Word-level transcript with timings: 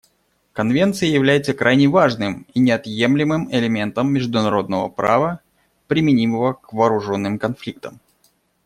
Конвенция 0.53 1.09
является 1.09 1.53
крайне 1.53 1.87
важным 1.87 2.47
и 2.55 2.59
неотъемлемым 2.59 3.51
элементом 3.51 4.11
международного 4.11 4.89
права, 4.89 5.41
применимого 5.87 6.53
к 6.53 6.73
вооруженным 6.73 7.37
конфликтам. 7.37 7.99